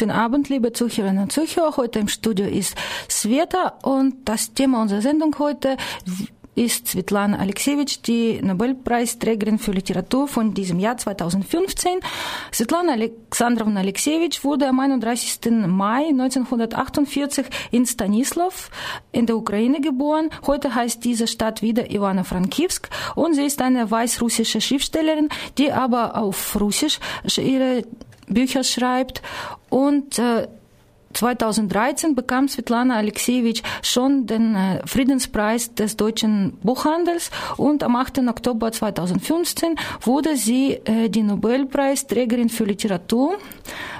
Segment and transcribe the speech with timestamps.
[0.00, 1.76] Guten Abend, liebe Zuhörerinnen und Zuhörer.
[1.76, 2.74] Heute im Studio ist
[3.10, 5.76] Sveta und das Thema unserer Sendung heute
[6.54, 12.00] ist Svetlana Alexejewitsch, die Nobelpreisträgerin für Literatur von diesem Jahr 2015.
[12.50, 15.38] Svetlana Alexandrovna Alexejewitsch wurde am 31.
[15.66, 18.70] Mai 1948 in Stanislav
[19.12, 20.30] in der Ukraine geboren.
[20.46, 26.58] Heute heißt diese Stadt wieder Ivano-Frankivsk und sie ist eine weißrussische Schriftstellerin, die aber auf
[26.58, 26.98] Russisch
[27.36, 27.84] ihre
[28.30, 29.22] Bücher schreibt.
[29.68, 30.48] Und äh,
[31.12, 38.18] 2013 bekam Svetlana Alexejewitsch schon den äh, Friedenspreis des deutschen Buchhandels und am 8.
[38.28, 43.34] Oktober 2015 wurde sie äh, die Nobelpreisträgerin für Literatur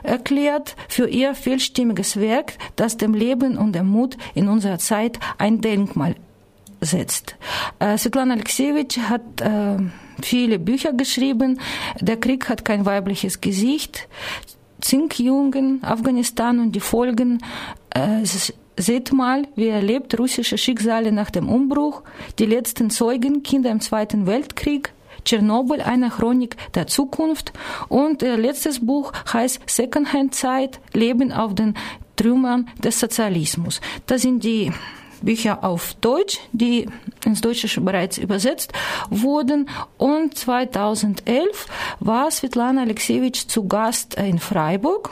[0.03, 5.61] erklärt für ihr vielstimmiges Werk, das dem Leben und dem Mut in unserer Zeit ein
[5.61, 6.15] Denkmal
[6.81, 7.37] setzt.
[7.81, 9.23] Äh, Svetlana Alexejewitsch hat
[10.27, 11.61] viele Bücher geschrieben.
[12.01, 14.09] Der Krieg hat kein weibliches Gesicht.
[14.81, 17.43] Zinkjungen, Afghanistan und die Folgen.
[17.91, 18.25] Äh,
[18.77, 22.03] seht mal, wie erlebt russische Schicksale nach dem Umbruch,
[22.39, 24.93] die letzten Zeugen, Kinder im Zweiten Weltkrieg,
[25.25, 27.53] Tschernobyl, eine Chronik der Zukunft.
[27.89, 31.75] Und ihr letztes Buch heißt Secondhand Zeit, Leben auf den
[32.17, 33.81] Trümmern des Sozialismus.
[34.07, 34.73] Das sind die
[35.23, 36.87] Bücher auf Deutsch, die
[37.25, 38.73] ins Deutsche bereits übersetzt
[39.11, 39.69] wurden.
[39.99, 41.67] Und 2011
[42.01, 45.11] war Svetlana Alexejewitsch zu Gast in Freiburg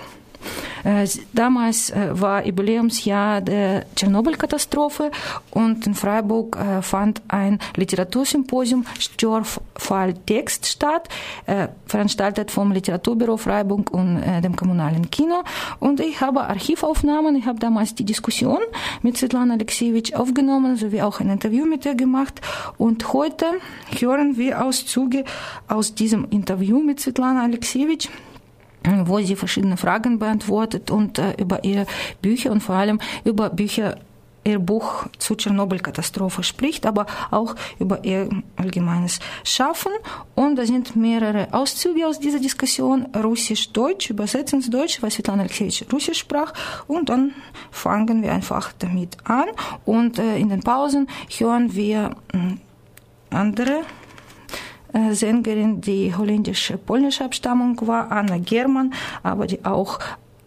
[1.32, 5.10] damals äh, war Jubiläumsjahr der Tschernobyl-Katastrophe
[5.50, 11.08] und in Freiburg äh, fand ein Literatursymposium Störfall Text statt,
[11.86, 15.42] veranstaltet vom Literaturbüro Freiburg und dem kommunalen Kino.
[15.80, 18.58] Und ich habe Archivaufnahmen, ich habe damals die Diskussion
[19.02, 22.40] mit Svetlana Alexejewitsch aufgenommen, sowie auch ein Interview mit ihr gemacht.
[22.76, 23.46] Und heute
[23.98, 25.24] hören wir Auszüge
[25.68, 28.08] aus diesem Interview mit Svetlana Alexejewitsch
[29.04, 31.86] wo sie verschiedene Fragen beantwortet und äh, über ihre
[32.22, 33.96] Bücher und vor allem über Bücher
[34.48, 39.92] ihr Buch zur Tschernobyl-Katastrophe spricht, aber auch über ihr allgemeines Schaffen.
[40.34, 45.92] Und da sind mehrere Auszüge aus dieser Diskussion, Russisch-Deutsch, übersetzt ins Deutsch, weil Svetlana Alexejewitsch
[45.92, 46.52] Russisch sprach.
[46.86, 47.32] Und dann
[47.70, 49.48] fangen wir einfach damit an.
[49.84, 51.08] Und äh, in den Pausen
[51.38, 53.82] hören wir äh, andere
[55.11, 59.99] Sängerin, die holländische, polnische Abstammung war, Anna German, aber die auch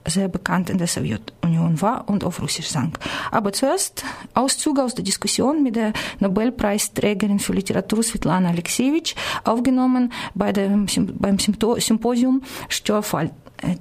[0.07, 2.93] sehr bekannt in der Sowjetunion war und auf Russisch sang.
[3.31, 4.05] Aber zuerst
[4.35, 9.15] Auszüge aus der Diskussion mit der Nobelpreisträgerin für Literatur Svetlana Alexejewitsch,
[9.45, 10.87] aufgenommen bei dem,
[11.19, 13.33] beim Symposium Störfall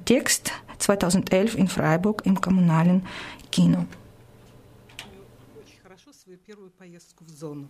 [0.05, 3.03] Text 2011 in Freiburg im kommunalen
[3.51, 3.85] Kino.
[5.61, 7.67] Очень хорошо свою первую поездку в зону.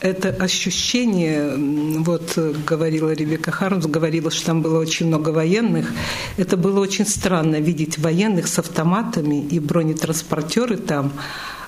[0.00, 1.54] Это ощущение,
[2.02, 5.92] вот говорила Ребекка Хармс, говорила, что там было очень много военных.
[6.38, 11.12] Это было очень странно видеть военных с автоматами и бронетранспортеры там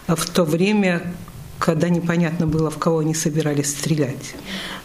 [0.06, 1.12] в то время,
[1.60, 4.34] когда непонятно было, в кого они собирались стрелять.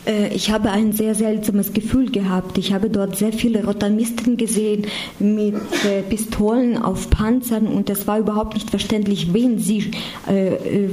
[0.06, 2.60] Ich habe ein sehr seltsames Gefühl gehabt.
[2.60, 4.86] Ich habe dort sehr viele Rotamisten gesehen
[5.18, 9.92] mit äh, Pistolen auf Panzern und es war überhaupt nicht verständlich, wen sie
[10.28, 10.90] äh,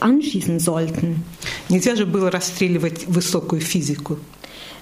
[0.00, 1.24] anschießen sollten.
[1.68, 4.16] Нельзя же было расстреливать высокую физику.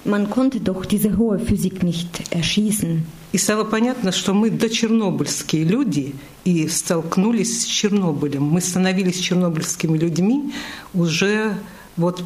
[0.04, 3.04] Man konnte doch diese hohe Physik nicht erschießen.
[3.32, 6.14] И стало понятно, что мы дочернобыльские люди
[6.44, 8.42] и столкнулись с Чернобылем.
[8.42, 10.52] Мы становились чернобыльскими людьми
[10.94, 11.54] уже
[11.98, 12.24] вот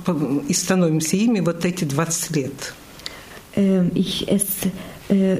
[0.48, 2.74] и становимся ими вот эти 20 лет.
[3.94, 4.44] Ich, es,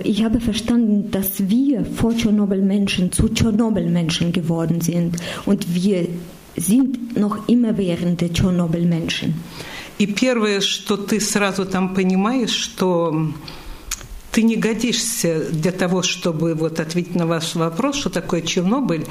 [0.04, 6.08] ich habe verstanden, dass wir vor Tschernobyl-Menschen zu Tschernobyl-Menschen geworden sind und wir
[6.56, 9.34] sind noch immerwährende Tschernobyl-Menschen.
[9.97, 13.33] И первое, что ты сразу там понимаешь, что
[14.31, 19.05] ты не годишься для того, чтобы вот ответить на ваш вопрос, что такое Чернобыль,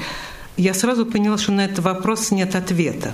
[0.55, 3.13] я сразу поняла, что на этот вопрос нет ответа.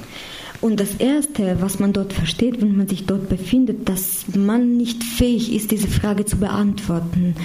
[0.62, 5.04] Und das Erste, was man dort versteht, wenn man sich dort befindet, dass man nicht
[5.04, 7.36] fähig ist, diese Frage zu beantworten.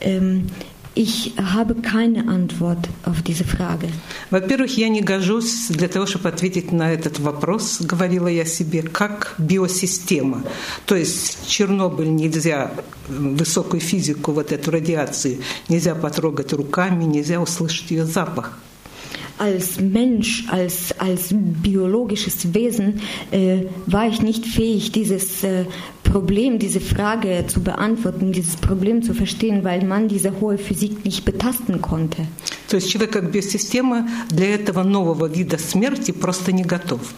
[0.00, 0.46] Ähm,
[0.94, 3.88] Ich habe keine Antwort auf diese Frage.
[4.30, 9.34] Во-первых, я не гожусь для того, чтобы ответить на этот вопрос, говорила я себе, как
[9.38, 10.44] биосистема.
[10.84, 12.72] То есть Чернобыль нельзя,
[13.08, 15.38] высокую физику, вот эту радиацию,
[15.70, 18.58] нельзя потрогать руками, нельзя услышать ее запах.
[19.37, 25.65] als Mensch, als, als biologisches Wesen äh, war ich nicht fähig, dieses äh,
[26.03, 31.25] Problem, diese Frage zu beantworten, dieses Problem zu verstehen, weil man diese hohe Physik nicht
[31.25, 32.27] betasten konnte.
[32.69, 37.13] То есть человек как биосистема для этого нового вида смерти просто не готов.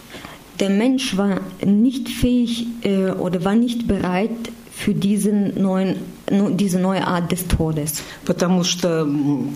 [0.58, 4.30] Der Mensch war nicht fähig äh, oder war nicht bereit
[4.77, 5.95] für diesen neuen,
[6.29, 8.01] diese neue Art des Todes.
[8.25, 9.07] Потому что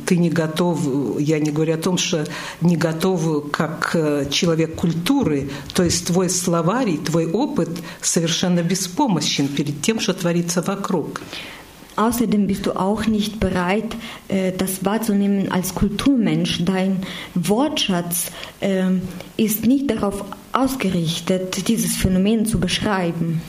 [0.05, 2.25] ты не готов, я не говорю о том, что
[2.61, 3.95] не готов как
[4.31, 7.69] человек культуры, то есть твой словарь, твой опыт
[8.01, 11.21] совершенно беспомощен перед тем, что творится вокруг.
[11.97, 13.93] Außerdem bist du auch nicht bereit,
[14.29, 16.63] das wahrzunehmen als Kulturmensch.
[16.63, 17.03] Dein
[17.35, 18.31] Wortschatz
[19.35, 20.48] ist nicht darauf ausgerichtet,
[21.66, 23.40] dieses Phänomen zu beschreiben.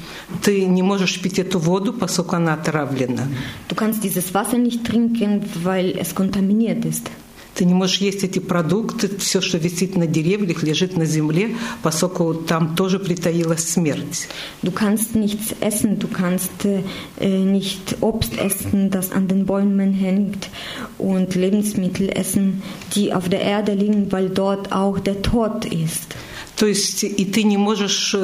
[0.42, 3.28] Ты не можешь пить эту воду, поскольку она отравлена.
[3.70, 7.10] Du kannst dieses Wasser nicht trinken, weil es kontaminiert ist.
[7.56, 12.34] Ты не можешь есть эти продукты, все, что висит на деревьях, лежит на земле, поскольку
[12.34, 14.28] там тоже притаилась смерть.
[14.62, 16.82] Du kannst nichts essen, du kannst äh,
[17.28, 20.50] nicht Obst essen, das an den Bäumen hängt
[20.98, 22.62] und Lebensmittel essen,
[22.94, 26.14] die auf der Erde liegen, weil dort auch der Tod ist.
[26.61, 28.15] То есть и ты не можешь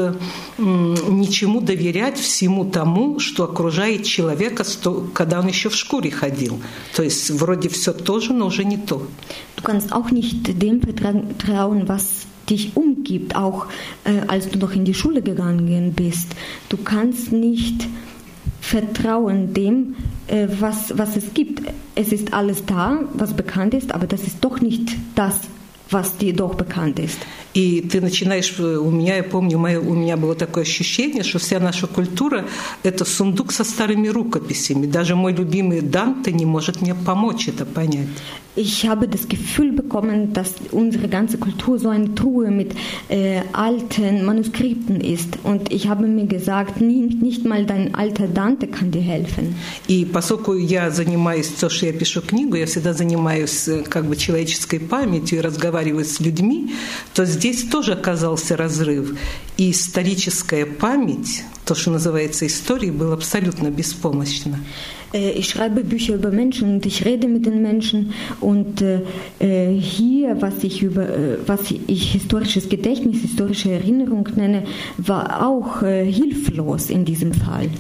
[0.59, 4.63] ничему доверять всему тому, что окружает человека,
[5.15, 6.61] когда он еще в шкуре ходил.
[6.95, 9.07] То есть вроде все тоже, но уже не то.
[9.57, 13.69] Du kannst auch nicht dem vertrauen, was dich umgibt, auch
[14.05, 16.37] äh, als du noch in die Schule gegangen bist.
[16.69, 17.89] Du kannst nicht
[18.61, 19.97] vertrauen dem,
[20.27, 21.63] äh, was, was es gibt.
[21.95, 25.41] Es ist alles da, was bekannt ist, aber das ist doch nicht das,
[25.89, 27.19] was dir doch bekannt ist.
[27.57, 31.87] И ты начинаешь, у меня, я помню, у меня было такое ощущение, что вся наша
[31.87, 32.45] культура–
[32.83, 34.87] это сундук со старыми рукописями.
[34.87, 38.09] Даже мой любимый Данте не может мне помочь это понять.
[38.59, 42.75] Ich habe das Gefühl bekommen, dass unsere ganze Kultur so eine Truhe mit
[43.11, 45.39] äh, alten Manuskripten ist.
[45.45, 49.55] Und ich habe mir gesagt, nie, nicht mal dein alter Dante kann dir helfen.
[49.89, 54.81] И поскольку я занимаюсь, то, что я пишу книгу, я всегда занимаюсь как бы человеческой
[54.81, 56.73] памятью и разговариваю с людьми,
[57.13, 59.19] то здесь тоже оказался разрыв.
[59.57, 64.59] И историческая память, то, что называется историей, было абсолютно беспомощно.
[65.13, 69.01] Ich schreibe Bücher über Menschen und ich rede mit den Menschen und äh,
[69.79, 74.65] hier, was ich über, äh, was ich historisches Gedächtnis, historische Erinnerung nenne,
[74.99, 77.71] war auch äh, hilflos in diesem Fall.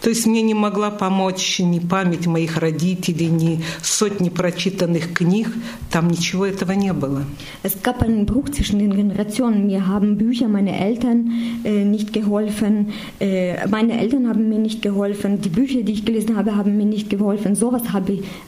[0.00, 5.48] То есть мне не могла помочь ни память моих родителей, ни сотни прочитанных книг,
[5.90, 7.24] там ничего этого не было.
[7.62, 9.66] Es gab einen Bruch zwischen den Generationen.
[9.66, 11.32] Mir haben Bücher meine Eltern
[11.64, 16.36] äh, nicht geholfen, äh, meine Eltern haben mir nicht geholfen, die Bücher, die ich gelesen
[16.36, 17.54] habe, haben mir nicht geholfen.
[17.54, 17.82] Sowas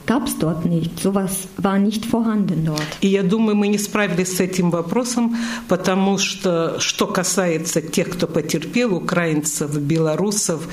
[0.05, 2.81] gab es dort nicht, sowas war nicht vorhanden dort.
[3.01, 5.35] И я думаю, мы не справились с этим вопросом,
[5.67, 10.67] потому что, что касается тех, кто потерпел, украинцев, белорусов,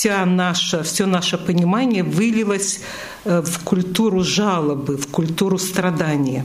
[0.00, 2.80] вся наша, все наше понимание вылилось
[3.24, 6.44] в культуру жалобы, в культуру страдания.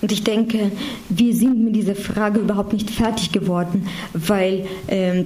[0.00, 0.72] Und ich denke,
[1.10, 5.24] wir sind mit dieser Frage überhaupt nicht fertig geworden, weil äh,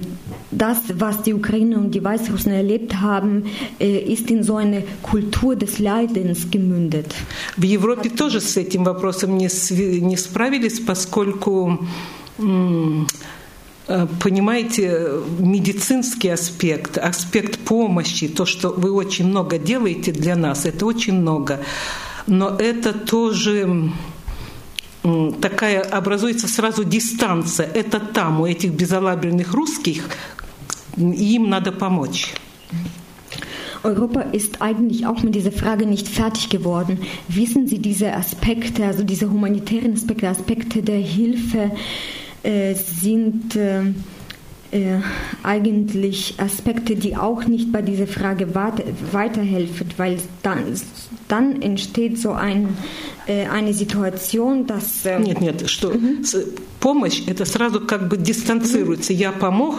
[0.51, 3.45] das, was die Ukrainer und die Weißrussen erlebt haben,
[3.79, 7.15] äh, ist in so eine Kultur des Leidens gemündet.
[7.55, 9.49] В Европе тоже с этим вопросом не,
[10.01, 11.79] не справились, поскольку
[14.19, 21.13] понимаете, медицинский аспект, аспект помощи, то, что вы очень много делаете для нас, это очень
[21.13, 21.59] много.
[22.27, 23.91] Но это тоже
[25.41, 27.67] такая образуется сразу дистанция.
[27.73, 30.09] Это там, у этих безалаберных русских,
[30.97, 32.33] им надо помочь.
[33.83, 36.99] Europa ist eigentlich auch mit dieser Frage nicht fertig geworden.
[37.27, 41.69] Wissen Sie diese Aspekte, also diese humanitären Aspekte, Aspekte der Hilfe, äh,
[42.74, 43.80] sind äh,
[44.70, 45.00] äh,
[45.42, 50.64] eigentlich Aspekte, die auch nicht bei dieser Frage weiterhelfen, weil dann,
[51.28, 52.76] dann entsteht so ein,
[53.26, 55.04] eine Situation, dass...
[55.04, 55.92] Нет, нет, что
[56.80, 59.12] помощь, это сразу как бы дистанцируется.
[59.12, 59.74] Я помог,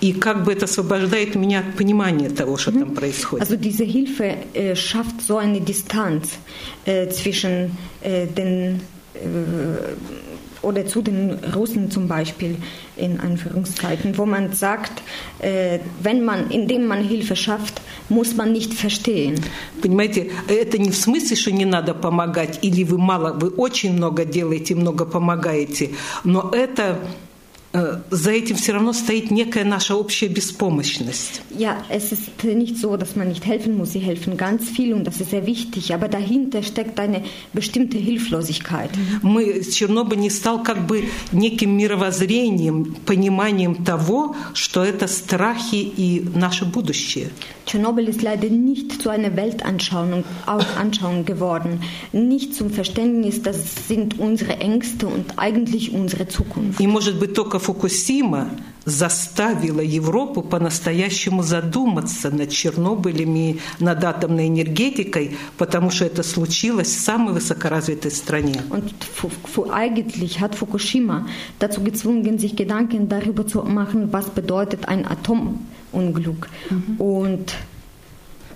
[0.00, 3.42] и как бы это освобождает меня от понимания того, что там происходит.
[3.42, 6.38] Also diese Hilfe äh, schafft so eine Distanz
[6.84, 7.70] äh, zwischen
[8.02, 8.80] äh, den
[10.65, 12.57] oder zu den Russen zum Beispiel
[12.97, 15.01] in Anführungszeiten, wo man sagt,
[15.39, 19.35] äh, wenn man, indem man Hilfe schafft, muss man nicht verstehen.
[19.81, 24.25] Понимаете, это не в смысле, что не надо помогать, или вы мало, вы очень много
[24.25, 25.91] делаете, много помогаете,
[26.23, 27.24] но это Э,
[28.09, 31.41] за этим все равно стоит некая наша общая беспомощность.
[31.57, 33.91] Ja, es ist nicht so, dass man nicht helfen muss.
[33.93, 35.93] Sie helfen ganz viel und das ist sehr wichtig.
[35.93, 38.91] Aber dahinter steckt eine bestimmte Hilflosigkeit.
[39.21, 46.65] Мы Чернобыль не стал как бы неким мировоззрением, пониманием того, что это страхи и наше
[46.65, 47.29] будущее.
[47.66, 54.56] Tschernobyl ist leider nicht zu einer Weltanschauung Anschauung geworden, nicht zum Verständnis, das sind unsere
[54.58, 56.80] Ängste und eigentlich unsere Zukunft.
[56.80, 58.50] И может быть только Фукусима
[58.84, 67.00] заставила Европу по-настоящему задуматься над Чернобылем и над атомной энергетикой, потому что это случилось в
[67.00, 68.62] самой высокоразвитой стране.
[68.70, 68.92] Und
[69.72, 71.26] eigentlich hat Fukushima
[71.58, 75.04] dazu gezwungen, sich Gedanken darüber zu machen, was bedeutet ein
[75.95, 76.47] Atomunglück.
[76.69, 76.99] Mhm.
[76.99, 77.55] Und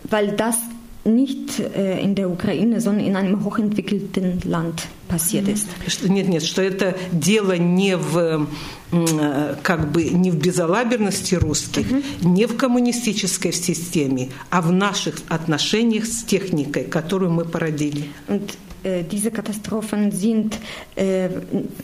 [0.03, 0.58] weil das
[1.05, 5.67] nicht äh, in der Ukraine, sondern in einem hochentwickelten Land passiert ist.
[6.03, 8.48] Нет, нет, что это дело не в
[9.63, 12.29] как бы не в безалаберности русских, угу.
[12.29, 18.10] не в коммунистической системе, а в наших отношениях с техникой, которую мы породили.
[18.27, 18.58] Und
[19.10, 20.58] diese Katastrophen sind
[20.96, 21.28] äh,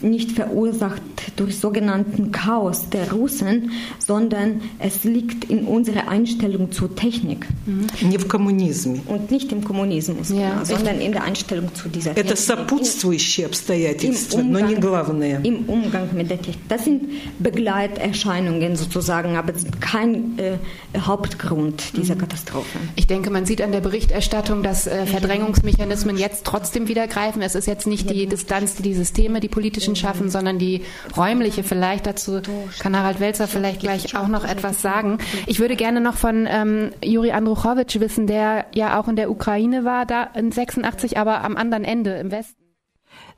[0.02, 1.00] nicht verursacht
[1.36, 7.46] durch sogenannten Chaos der Russen, sondern es liegt in unserer Einstellung zur Technik.
[7.64, 7.86] Mhm.
[8.06, 9.00] Не в коммунизме.
[9.06, 10.50] Und nicht im Kommunismus, ja.
[10.50, 12.38] genau, sondern in der Einstellung zu dieser Это Technik.
[12.38, 15.40] сопутствующие обстоятельства, Umgang, но не главные.
[15.42, 16.68] Im Umgang mit der Technik.
[16.68, 17.04] Das sind
[17.38, 20.58] Begleiterscheinungen sozusagen, aber kein äh,
[20.98, 22.20] Hauptgrund dieser mhm.
[22.20, 22.78] Katastrophe.
[22.96, 27.41] Ich denke, man sieht an der Berichterstattung, dass äh, Verdrängungsmechanismen jetzt trotzdem wieder greifen.
[27.41, 30.83] Es ist jetzt nicht die Distanz, die die Systeme, die politischen schaffen, sondern die
[31.15, 32.05] räumliche vielleicht.
[32.05, 32.41] Dazu
[32.79, 35.17] kann Harald Welzer vielleicht gleich auch noch etwas sagen.
[35.47, 39.83] Ich würde gerne noch von ähm, Juri Andruchowitsch wissen, der ja auch in der Ukraine
[39.83, 42.65] war, da in 86, aber am anderen Ende im Westen.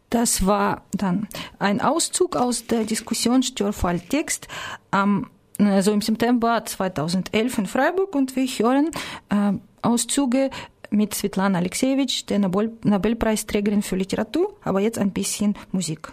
[0.09, 1.27] Das war dann
[1.59, 4.47] ein Auszug aus der Diskussion Störfalltext
[4.91, 8.91] am also im September 2011 in Freiburg und wir hören
[9.29, 10.49] äh, Auszüge
[10.89, 16.11] mit Svetlana Alexejewitsch, der Nobel Nobelpreisträgerin für Literatur, aber jetzt ein bisschen Musik.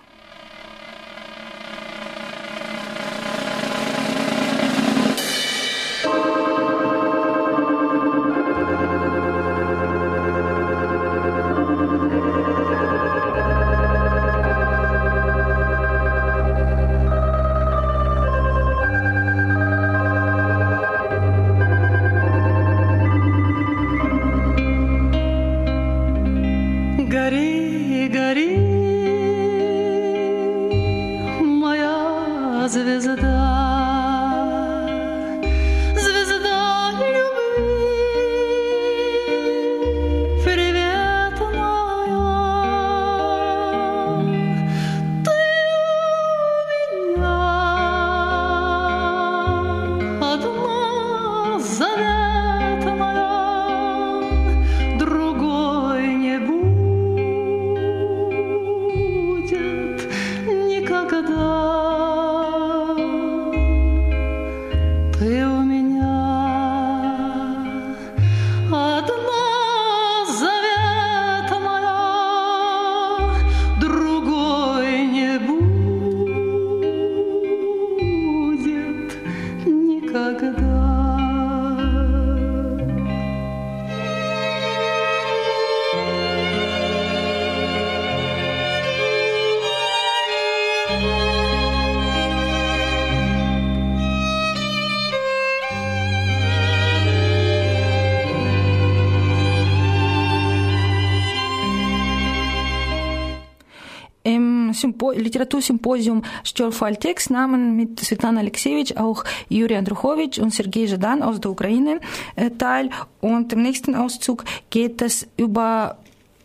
[104.74, 111.51] Sympo Literatursymposium Störfalltext nahmen mit Svetlana Alexejewitsch auch Juri Andruchowitsch und Sergei Jadan aus der
[111.51, 112.00] Ukraine
[112.36, 112.89] äh, teil.
[113.22, 115.98] Und im nächsten Auszug geht es über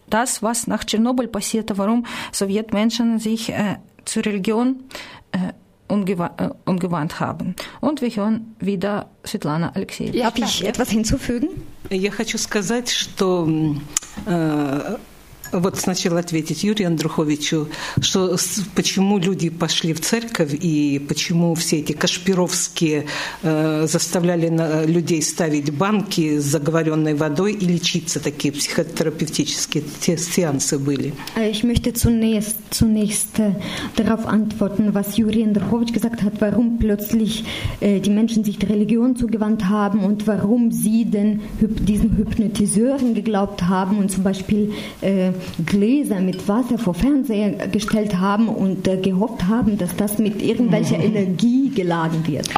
[0.08, 4.84] das, was nach Tschernobyl passierte, warum Sowjetmenschen sich äh, zur Religion
[5.32, 5.52] äh,
[5.88, 7.54] umgewandt haben.
[7.80, 10.22] Und wir hören wieder Svetlana Alexejewitsch.
[10.22, 11.48] Darf ich etwas hinzufügen?
[11.90, 13.46] Я хочу сказать, что
[14.26, 14.96] э,
[15.51, 17.69] Вот сначала ответить Юрию Андруховичу,
[18.01, 18.35] что
[18.75, 23.05] почему люди пошли в церковь и почему все эти кашпировские
[23.41, 29.83] э, заставляли на, людей ставить банки с заговоренной водой и лечиться, такие психотерапевтические
[30.17, 31.13] сеансы были.
[31.37, 33.53] Ich möchte zunächst, zunächst äh,
[33.95, 37.43] darauf antworten, was Juri Andruchowitsch gesagt hat, warum plötzlich
[37.79, 43.63] äh, die Menschen sich der Religion zugewandt haben und warum sie den, diesen Hypnotiseuren geglaubt
[43.63, 45.31] haben und zum Beispiel äh,
[45.64, 50.98] Gläser mit Wasser vor Fernseher gestellt haben und äh, gehofft haben, dass das mit irgendwelcher
[50.98, 52.48] Energie geladen wird.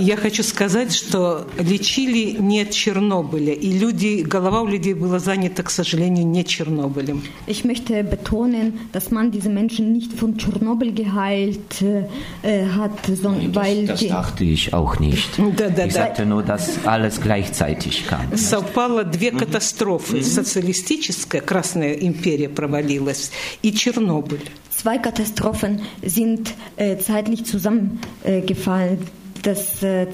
[0.00, 5.62] Я хочу сказать, что лечили не от Чернобыля, и люди, голова у людей была занята,
[5.62, 7.22] к сожалению, не Чернобылем.
[7.46, 13.86] Ich möchte betonen, dass man diese Menschen nicht von Tschernobyl geheilt äh, hat, sondern weil
[13.86, 15.38] das, das dachte ich auch nicht.
[15.56, 16.02] Да, да, ich да.
[16.02, 18.20] sagte nur, dass alles gleichzeitig kam.
[18.34, 24.49] Совпало две катастрофы: социалистическая Красная империя провалилась и Чернобыль.
[24.83, 28.99] Zwei Katastrophen sind äh, zeitlich zusammengefallen.
[29.41, 30.07] Das, äh,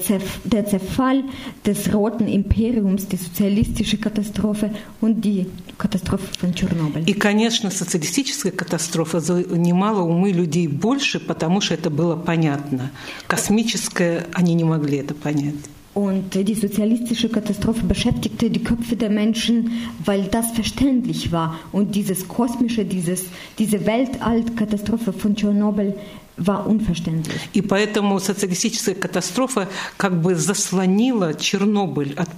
[0.44, 1.22] der Zerfall
[1.64, 5.46] des Roten Imperiums, die sozialistische Katastrophe und die
[5.78, 7.04] Katastrophe von Tschernobyl.
[7.06, 12.90] И, конечно, социалистическая катастрофа занимала умы людей больше, потому что это было понятно.
[13.28, 15.54] Космическая они не могли это понять.
[16.00, 19.70] Und die sozialistische Katastrophe beschäftigte die Köpfe der Menschen,
[20.02, 21.58] weil das verständlich war.
[21.72, 23.24] Und dieses kosmische, dieses,
[23.58, 25.92] diese Weltallkatastrophe von Tschernobyl
[26.38, 27.36] war unverständlich.
[27.52, 32.30] И поэтому социалистическая катастрофа как бы заслонила Чернобыль от,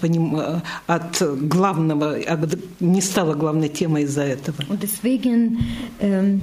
[0.89, 2.19] от главного,
[2.81, 4.57] не стала главной темой из-за этого.
[4.69, 5.59] Und deswegen
[6.01, 6.41] ähm,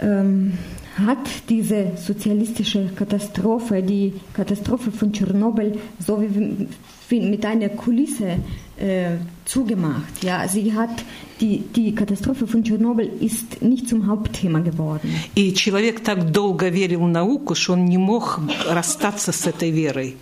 [0.00, 0.58] ähm,
[1.05, 6.67] hat diese sozialistische Katastrophe, die Katastrophe von Tschernobyl, so wie,
[7.09, 8.37] wie mit einer Kulisse
[8.77, 10.23] äh, zugemacht.
[10.23, 11.03] Ja, sie hat
[11.39, 15.09] die, die Katastrophe von Tschernobyl ist nicht zum Hauptthema geworden.
[15.35, 20.17] И человек так долго верил в науку, что он не мог расстаться с этой верой.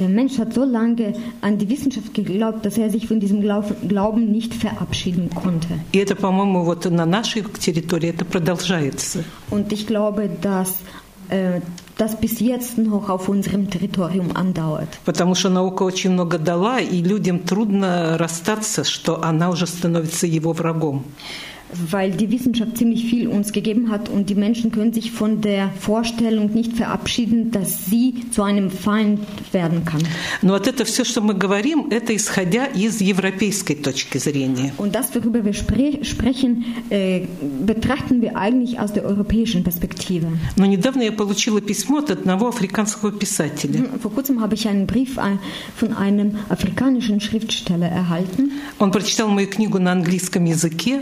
[0.00, 4.32] Der Mensch hat so lange an die Wissenschaft geglaubt, dass er sich von diesem Glauben
[4.32, 5.78] nicht verabschieden konnte.
[5.92, 9.24] И это, по-моему, вот на нашей территории это продолжается.
[9.50, 10.78] Und ich glaube, dass
[11.28, 11.60] äh,
[11.96, 14.88] das bis jetzt noch auf unserem Territorium andauert.
[15.04, 20.52] Потому что наука очень много дала, и людям трудно расстаться, что она уже становится его
[20.52, 21.04] врагом.
[21.91, 25.69] weil die Wissenschaft ziemlich viel uns gegeben hat und die Menschen können sich von der
[25.79, 29.19] Vorstellung nicht verabschieden, dass sie zu einem Feind
[29.51, 30.01] werden kann.
[30.41, 34.73] Но вот это все, что мы говорим, это исходя из европейской точки зрения.
[34.77, 37.27] Und das, worüber wir spre sprechen, äh,
[37.65, 40.27] betrachten wir eigentlich aus der europäischen Perspektive.
[40.55, 43.85] Но недавно я получила письмо от одного африканского писателя.
[44.01, 45.19] Vor kurzem habe ich einen Brief
[45.75, 48.51] von einem afrikanischen Schriftsteller erhalten.
[48.79, 51.01] Он прочитал мою книгу на английском языке.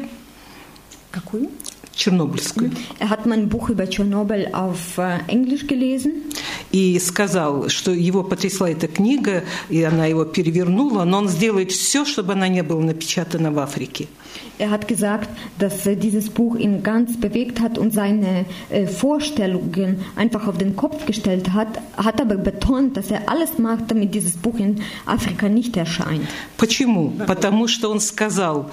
[1.13, 1.51] Какую?
[1.95, 2.71] Чернобыльскую.
[2.99, 6.33] Er hat mein Buch über Tschernobyl auf äh, Englisch gelesen.
[6.73, 12.07] И сказал, что его потрясла эта книга, и она его перевернула, но он сделает все,
[12.07, 14.09] чтобы она не была напечатана в Африке.
[14.59, 20.01] Er hat gesagt, dass äh, dieses Buch ihn ganz bewegt hat und seine äh, Vorstellungen
[20.17, 24.39] einfach auf den Kopf gestellt hat, hat aber betont, dass er alles macht, damit dieses
[24.39, 26.27] Buch in Afrika nicht erscheint.
[26.57, 27.13] Почему?
[27.27, 28.71] Потому что он сказал,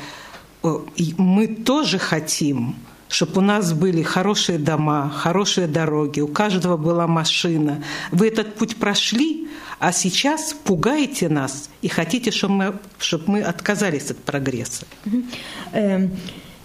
[0.62, 2.76] мы тоже хотим,
[3.10, 7.84] чтобы у нас были хорошие дома, хорошие дороги, у каждого была машина.
[8.12, 9.48] Вы этот путь прошли,
[9.80, 14.86] а сейчас пугаете нас и хотите, чтобы мы, чтобы мы отказались от прогресса.
[15.74, 16.12] Ähm,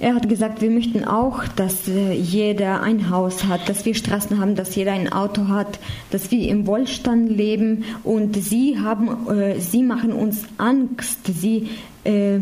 [0.01, 4.41] er hat gesagt, wir möchten auch, dass äh, jeder ein Haus hat, dass wir Straßen
[4.41, 5.79] haben, dass jeder ein Auto hat,
[6.11, 11.69] dass wir im Wohlstand leben und sie haben, äh, sie machen uns Angst, sie
[12.03, 12.41] äh,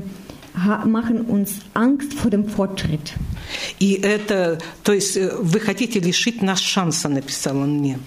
[0.54, 3.12] machen uns Angst vor dem Fortschritt.
[3.78, 7.98] И это, то есть вы хотите лишить нас шанса, написал он мне.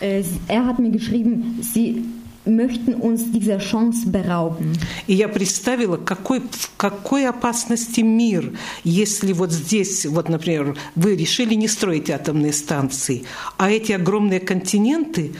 [0.00, 2.04] Er hat mir geschrieben, sie
[2.44, 4.76] möchten uns dieser Chance berauben.
[5.06, 8.52] И я представила, какой, в какой опасности мир,
[8.82, 13.24] если вот здесь, вот, например, вы решили не строить атомные станции,
[13.56, 15.32] а эти огромные континенты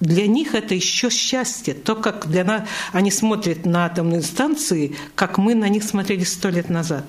[0.00, 1.74] для них это еще счастье.
[1.74, 6.50] То, как для нас они смотрят на атомные станции, как мы на них смотрели сто
[6.50, 7.04] лет назад.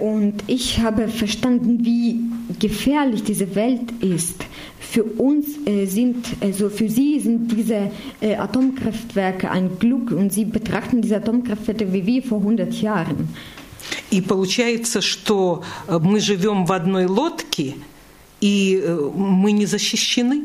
[0.00, 2.18] Und ich habe verstanden, wie
[2.58, 4.44] gefährlich diese Welt ist.
[4.80, 11.18] Für uns sind, also für sie sind diese Atomkraftwerke ein Glück und sie betrachten diese
[11.18, 13.28] Atomkraftwerke wie wir vor 100 Jahren.
[14.10, 17.76] И получается, что мы живем в одной лодке,
[18.40, 18.82] и
[19.14, 20.42] мы не защищены.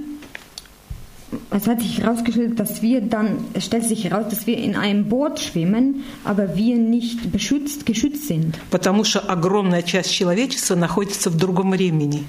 [1.51, 5.09] Es hat sich herausgestellt, dass wir dann, es stellt sich heraus, dass wir in einem
[5.09, 8.59] Boot schwimmen, aber wir nicht beschützt, geschützt sind.
[8.71, 12.25] Потому что огромная часть человечества находится в другом времени.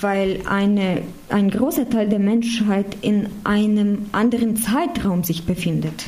[0.00, 6.06] Weil eine, ein großer Teil der Menschheit in einem anderen Zeitraum sich befindet.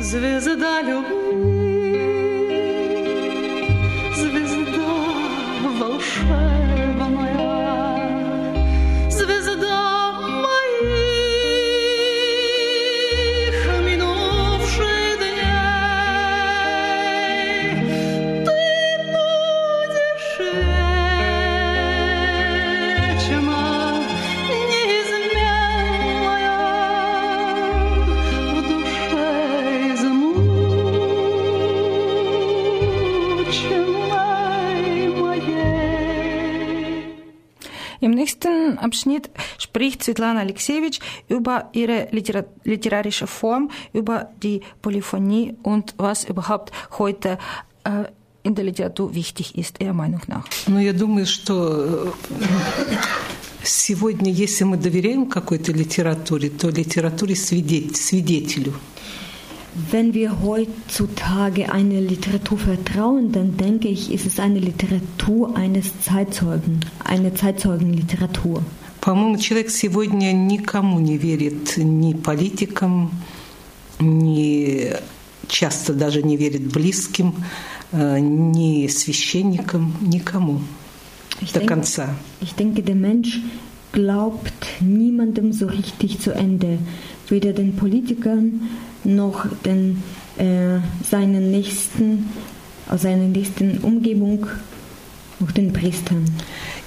[0.00, 1.63] Звезда любви,
[38.85, 46.71] Abschnitt spricht Svetlana Alexejewitsch über ihre litera literarische Form, über die Polyphonie und was überhaupt
[46.99, 47.37] heute
[47.83, 48.05] äh,
[48.43, 50.45] in der Literatur wichtig ist, ihrer Meinung nach.
[50.67, 52.95] Но я думаю, что э,
[53.63, 58.73] сегодня, если мы доверяем какой-то литературе, то литературе свидеть- свидетелю.
[59.90, 66.80] Wenn wir heutzutage einer Literatur vertrauen, dann denke ich, ist es eine Literatur eines Zeitzeugen,
[67.04, 68.62] eine Zeitzeugenliteratur.
[69.00, 73.12] По-моему, человек сегодня никому не верит, ни политикам,
[74.00, 74.92] ни
[75.48, 77.34] часто даже не верит близким,
[77.92, 80.60] э, ни священникам, никому
[81.40, 82.14] Ich до denke, конца.
[82.42, 83.40] ich denke, der Mensch
[83.92, 86.78] glaubt niemandem so richtig zu Ende,
[87.31, 88.61] Weder den Politikern
[89.03, 90.03] noch den,
[90.37, 92.29] äh, seinen Nächsten,
[92.87, 94.47] aus seiner nächsten Umgebung,
[95.39, 96.25] noch den Priestern.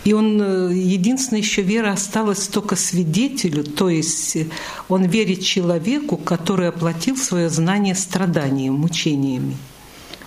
[0.05, 4.47] И он, э, единственная еще вера осталась только свидетелю, то есть э,
[4.89, 9.57] он верит человеку, который оплатил свое знание страданием, мучениями.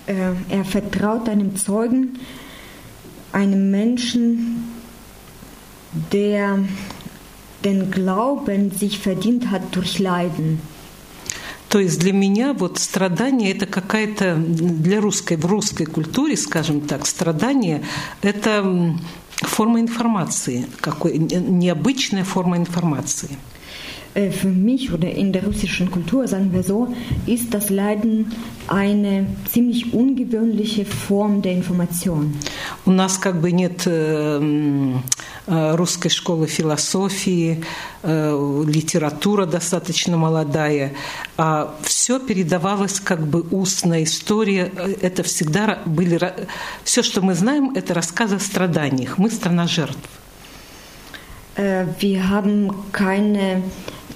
[0.06, 2.18] Äh, er vertraut einem Zeugen,
[3.32, 4.64] einem Menschen,
[6.12, 6.60] der
[7.64, 10.58] den Glauben sich verdient hat durch Leiden.
[11.68, 17.06] То есть для меня вот страдание это какая-то для русской в русской культуре, скажем так,
[17.06, 17.82] страдание
[18.20, 18.94] это
[19.36, 23.38] форма информации, какой не- необычная форма информации.
[24.14, 26.94] Äh, Für mich oder in der russischen Kultur, sagen wir so,
[27.26, 28.32] ist das Leiden
[28.68, 32.34] eine ziemlich ungewöhnliche Form der Information.
[32.84, 34.40] У нас как бы нет э,
[35.46, 37.64] э, русской школы философии,
[38.02, 40.92] э, литература достаточно молодая,
[41.38, 44.70] а все передавалось как бы устная история.
[45.00, 46.20] Это всегда были
[46.84, 49.16] все, что мы знаем, это рассказы о страданиях.
[49.16, 50.08] Мы страна жертв.
[51.54, 53.62] Wir haben keine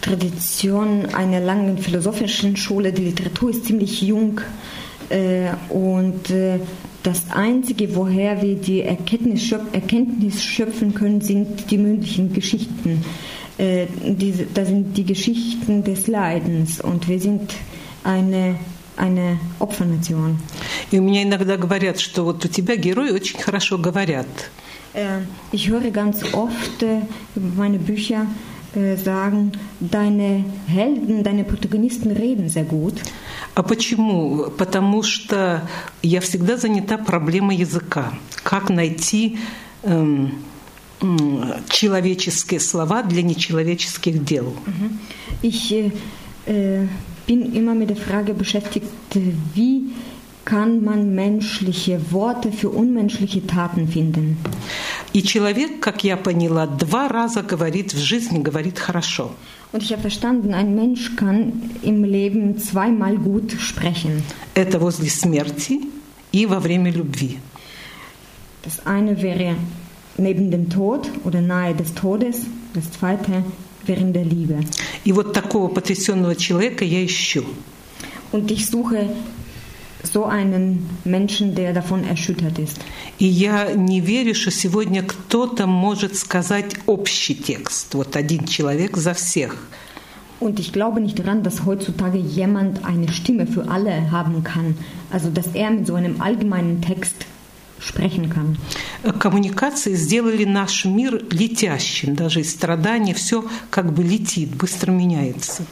[0.02, 2.92] Tradition einer langen philosophischen Schule.
[2.92, 4.42] Die Literatur ist ziemlich jung.
[5.10, 6.60] Äh, Und äh,
[7.04, 13.04] das Einzige, woher wir die Erkenntnis, schöp- Erkenntnis schöpfen können, sind die mündlichen Geschichten.
[13.58, 16.80] Äh, Diese, das sind die Geschichten des Leidens.
[16.82, 17.54] Und wir sind
[18.04, 18.56] eine,
[18.98, 20.40] eine Opfernation.
[20.92, 24.28] И у меня иногда говорят, что вот у тебя герои очень хорошо говорят.
[24.94, 25.20] Äh,
[25.52, 27.02] Ich höre ganz oft äh,
[27.36, 28.26] über meine Bücher äh,
[29.04, 29.52] sagen,
[29.82, 33.02] deine Helden, deine Protagonisten reden sehr gut.
[33.54, 34.50] А почему?
[34.58, 35.68] Потому что
[36.02, 38.14] я всегда занята проблемой языка.
[38.44, 39.38] Как найти
[39.84, 40.36] эм,
[41.02, 44.54] м, человеческие слова для нечеловеческих дел.
[45.42, 45.92] Ich äh,
[46.46, 46.88] äh,
[47.28, 49.20] bin immer mit der Frage beschäftigt, äh,
[49.54, 49.92] wie
[50.46, 54.38] kann man menschliche Worte für unmenschliche Taten finden.
[55.17, 59.31] И человек, как я поняла, два раза говорит в жизни, говорит хорошо.
[59.73, 64.23] Und ich habe verstanden, ein Mensch kann im Leben zweimal gut sprechen.
[64.53, 65.81] Это возле смерти
[66.33, 67.39] и во время любви.
[68.63, 69.57] Das eine wäre
[70.19, 72.43] neben dem Tod oder nahe des Todes,
[72.75, 73.43] das zweite
[73.87, 74.59] während der Liebe.
[75.05, 77.43] И вот такого потрясенного человека я ищу.
[78.33, 79.09] Und ich suche
[80.06, 82.80] so einen Menschen, der davon erschüttert ist.
[83.20, 87.94] И я не верю, что сегодня кто-то может сказать общий текст.
[87.94, 89.56] Вот один человек за всех.
[90.40, 94.76] Und ich glaube nicht daran, dass heutzutage jemand eine Stimme für alle haben kann.
[95.12, 97.28] Also, dass er mit so einem allgemeinen Text
[97.80, 98.58] sprechen kann.
[99.20, 102.16] Коммуникации сделали наш мир летящим.
[102.16, 105.64] Даже из страданий все как бы летит, быстро меняется.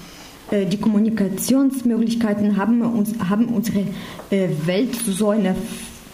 [0.54, 3.86] Äh, Die Kommunikationsmöglichkeiten haben, uns, haben unsere
[4.30, 5.56] äh, Welt zu so einer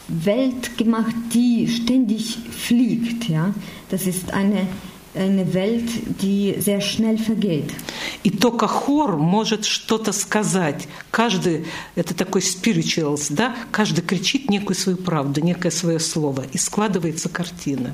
[0.08, 3.28] Welt gemacht, die ständig fliegt.
[3.30, 3.54] Ja?
[3.90, 4.68] Das ist eine,
[5.16, 5.90] eine Welt,
[6.22, 7.74] die sehr schnell vergeht.
[8.24, 10.88] И только хор может что-то сказать.
[11.12, 11.66] Каждый,
[11.96, 17.94] это такой spirituals, да, каждый кричит некую свою правду, некое свое слово, и складывается картина.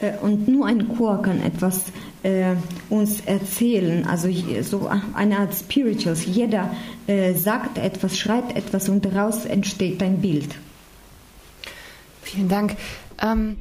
[0.00, 1.84] Äh, Und nur ein Chor kann etwas
[2.25, 2.55] äh,
[2.89, 4.29] uns erzählen, also
[4.63, 6.25] so eine Art Spirituals.
[6.25, 10.55] Jeder äh, sagt etwas, schreibt etwas und daraus entsteht ein Bild.
[12.23, 12.75] Vielen Dank.
[13.21, 13.57] Ähm,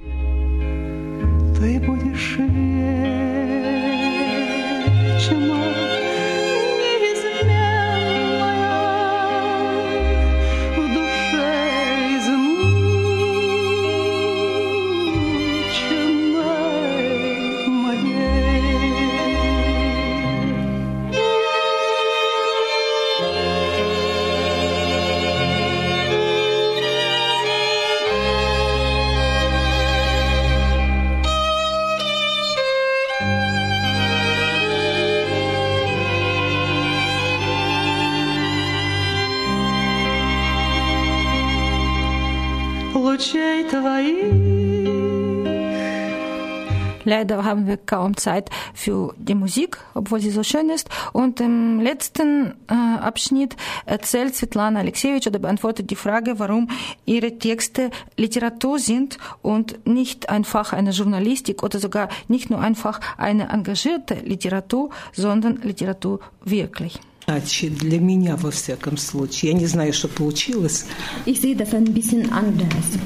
[47.05, 50.89] Leider haben wir kaum Zeit für die Musik, obwohl sie so schön ist.
[51.13, 56.71] Und im letzten äh, Abschnitt erzählt Svetlana Alexejewitsch oder beantwortet die Frage, warum
[57.05, 63.51] ihre Texte Literatur sind und nicht einfach eine Journalistik oder sogar nicht nur einfach eine
[63.51, 67.01] engagierte Literatur, sondern Literatur wirklich.
[67.27, 69.53] Иначе для меня, во всяком случае.
[69.53, 70.85] Я не знаю, что получилось,
[71.25, 72.99] Ich sehe das ein bisschen anders.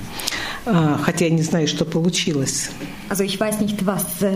[0.66, 2.70] а, хотя я не знаю, что получилось.
[3.08, 4.34] Also ich weiß nicht, was äh,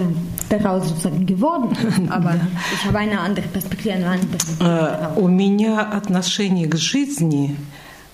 [0.48, 2.40] daraus sozusagen geworden ist, aber
[2.72, 5.16] ich habe eine andere Perspektive, eine andere darauf.
[5.18, 7.56] У меня отношение к жизни,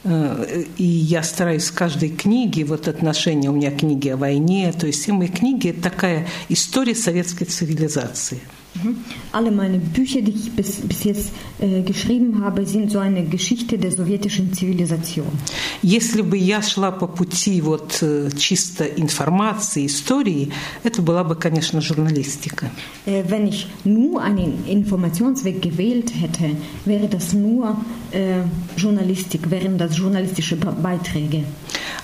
[0.04, 4.86] э, и я стараюсь в каждой книге, вот отношение, у меня книги о войне, то
[4.86, 8.40] есть все мои книги– это такая история советской цивилизации.
[8.77, 8.97] Mhm.
[9.31, 13.77] Alle meine Bücher, die ich bis, bis jetzt äh, geschrieben habe, sind so eine Geschichte
[13.77, 15.27] der sowjetischen Zivilisation.
[15.83, 20.49] Если бы я шла по пути вот э, чисто информации, истории,
[20.83, 22.71] это была бы, конечно, журналистика.
[23.05, 26.55] Äh, wenn ich nur einen Informationsweg gewählt hätte,
[26.85, 27.77] wäre das nur
[28.11, 28.41] äh,
[28.75, 31.43] Journalistik, wären das journalistische Be- Beiträge.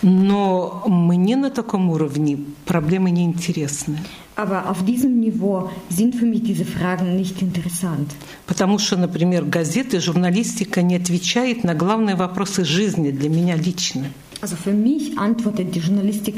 [0.02, 3.98] Но мне на таком уровне проблемы не интересны.
[4.36, 8.10] Aber auf diesem Niveau sind für mich diese Fragen nicht interessant.
[8.46, 14.06] Потому что, например, газеты, журналистика не отвечает на главные вопросы жизни для меня лично.
[14.42, 16.34] Also für mich antwortet die Journalistik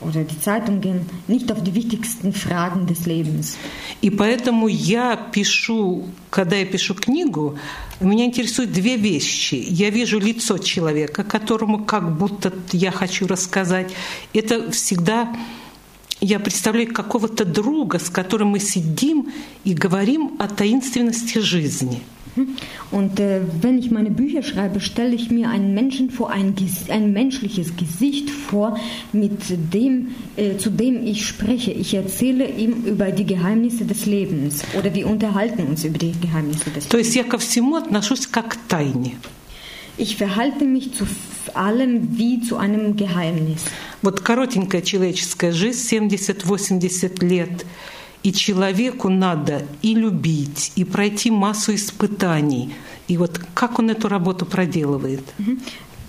[0.00, 3.56] oder die Zeitungen nicht auf die wichtigsten Fragen des Lebens.
[4.02, 7.58] И поэтому я пишу, когда я пишу книгу,
[8.00, 9.54] меня интересуют две вещи.
[9.54, 13.92] Я вижу лицо человека, которому как будто я хочу рассказать.
[14.32, 15.34] Это всегда
[16.20, 19.32] я представляю какого-то друга, с которым мы сидим
[19.64, 22.02] и говорим о таинственности жизни.
[22.91, 26.89] Und äh, wenn ich meine Bücher schreibe, stelle ich mir einen Menschen vor, ein, Ges-
[26.89, 28.77] ein menschliches Gesicht vor,
[29.11, 29.33] mit
[29.73, 31.71] dem, äh, zu dem ich spreche.
[31.71, 36.69] Ich erzähle ihm über die Geheimnisse des Lebens oder wir unterhalten uns über die Geheimnisse
[36.69, 37.07] des То Lebens.
[37.07, 39.17] есть я ко всему отношусь как к тайне.
[39.97, 43.65] Ich verhalte mich zu f- allem wie zu einem Geheimnis.
[44.01, 47.65] Вот коротенькая человеческая жизнь, 70-80 лет,
[48.23, 52.73] и человеку надо и любить, и пройти массу испытаний.
[53.07, 55.23] И вот как он эту работу проделывает?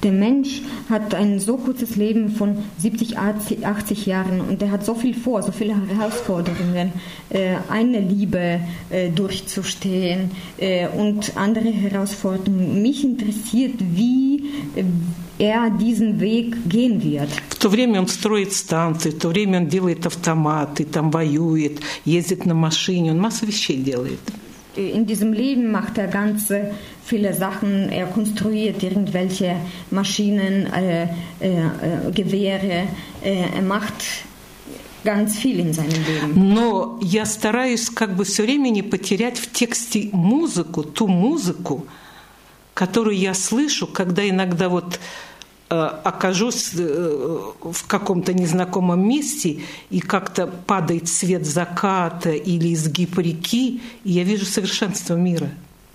[0.02, 4.83] Der Mensch hat ein so kurzes Leben von 70, 80 80 Jahren und er hat
[4.83, 6.92] so viel vor, so viele Herausforderungen,
[7.28, 12.80] äh, eine Liebe äh, durchzustehen äh, und andere Herausforderungen.
[12.80, 14.85] Mich interessiert, wie äh,
[15.38, 17.28] er diesen Weg gehen wird.
[17.55, 22.45] В то время он строит станции, в то время он делает автоматы, там воюет, ездит
[22.45, 24.19] на машине, он массу вещей делает.
[24.75, 26.51] In diesem Leben macht er ganz
[27.05, 27.89] viele Sachen.
[27.89, 29.55] Er konstruiert irgendwelche
[29.89, 31.07] Maschinen, äh, äh,
[31.39, 32.89] äh, Gewehre.
[33.23, 34.03] Äh, er macht
[35.05, 36.33] ganz viel in seinem Leben.
[36.35, 41.85] Но я стараюсь как бы все время не потерять в тексте музыку, ту музыку,
[42.73, 44.99] которую я слышу, когда иногда вот
[45.68, 54.12] окажусь э, в каком-то незнакомом месте и как-то падает свет заката или изгиб реки, и
[54.12, 55.48] я вижу совершенство мира.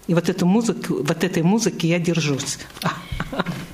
[0.07, 2.59] И вот эту музыку, вот этой музыки я держусь.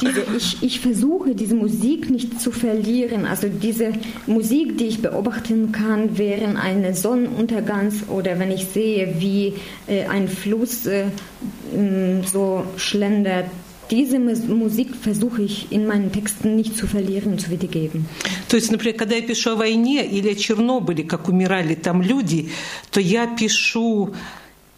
[0.02, 3.26] Diese, ich, ich versuche, diese Musik nicht zu verlieren.
[3.26, 3.94] Also diese
[4.26, 9.54] Musik, die ich beobachten kann während eines Sonnenuntergangs oder wenn ich sehe, wie
[9.88, 11.06] äh, ein Fluss äh,
[11.76, 13.46] mh, so schlendert.
[13.91, 18.07] Diese Mus- Musik versuche ich in meinen Texten nicht zu verlieren zu wiedergeben.
[18.49, 22.51] То есть, например, когда я пишу о войне или о Чернобыле, как умирали там люди,
[22.91, 24.15] то я пишу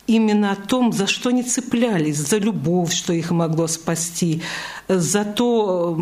[0.06, 4.42] именно о том, за что они цеплялись, за любовь, что их могло спасти,
[4.88, 5.98] за то,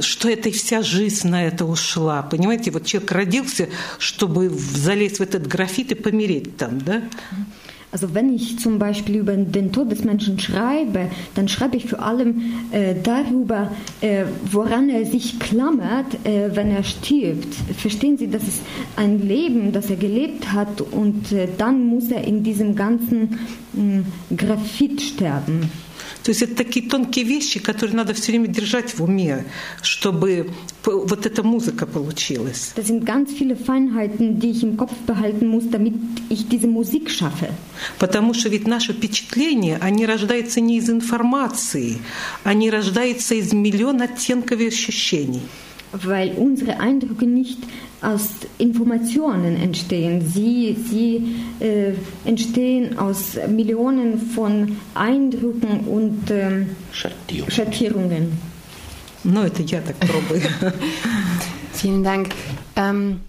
[0.00, 2.22] что это вся жизнь на это ушла.
[2.22, 7.02] Понимаете, вот человек родился, чтобы залезть в этот графит и помереть там, да?
[7.92, 12.00] Also wenn ich zum Beispiel über den Tod des Menschen schreibe, dann schreibe ich vor
[12.00, 17.54] allem äh, darüber, äh, woran er sich klammert, äh, wenn er stirbt.
[17.76, 18.62] Verstehen Sie, das ist
[18.96, 23.38] ein Leben, das er gelebt hat und äh, dann muss er in diesem ganzen
[23.74, 24.04] mh,
[24.38, 25.70] Graphit sterben.
[26.22, 29.44] То есть это такие тонкие вещи, которые надо все время держать в уме,
[29.82, 30.50] чтобы
[30.84, 32.72] вот эта музыка получилась.
[32.76, 35.94] Das sind ganz viele Feinheiten, die ich im Kopf behalten muss, damit
[36.30, 37.52] ich diese Musik schaffe.
[37.98, 41.98] Потому что ведь наши впечатления, они рождаются не из информации,
[42.44, 45.42] они рождаются из миллион оттенков и ощущений.
[45.91, 47.59] weil unsere Eindrücke nicht
[48.01, 50.21] aus Informationen entstehen.
[50.21, 51.93] Sie, sie äh,
[52.25, 57.49] entstehen aus Millionen von Eindrücken und ähm, Schattierung.
[57.49, 58.31] Schattierungen.
[59.23, 60.41] Но это я так пробую.
[61.73, 62.29] Vielen Dank.
[62.75, 63.21] Ähm,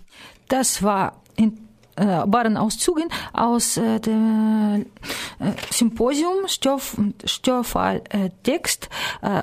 [0.48, 1.58] Das war in,
[1.95, 3.03] äh, waren Auszüge
[3.34, 4.86] aus äh, dem
[5.39, 8.29] äh, Symposium Stoff, Störfall äh,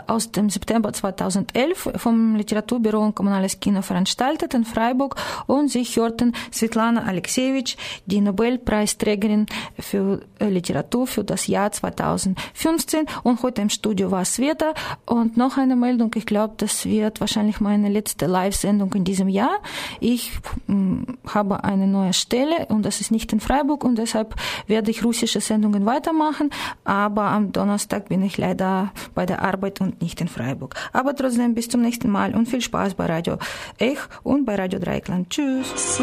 [0.07, 6.35] aus dem September 2011 vom Literaturbüro und Kommunales Kino veranstaltet in Freiburg und Sie hörten
[6.53, 9.47] Svetlana Alexejewitsch, die Nobelpreisträgerin
[9.79, 14.75] für äh, Literatur für das Jahr 2015 und heute im Studio war Sveta.
[15.07, 19.59] Und noch eine Meldung, ich glaube, das wird wahrscheinlich meine letzte Live-Sendung in diesem Jahr.
[20.01, 20.33] Ich
[20.67, 24.35] mh, habe eine neue Stelle Stelle und das ist nicht in Freiburg und deshalb
[24.67, 26.51] werde ich russische Sendungen weitermachen,
[26.85, 30.75] aber am Donnerstag bin ich leider bei der Arbeit und nicht in Freiburg.
[30.93, 33.39] Aber trotzdem bis zum nächsten Mal und viel Spaß bei Radio
[33.79, 35.31] Ech und bei Radio Dreikland.
[35.31, 36.01] Tschüss.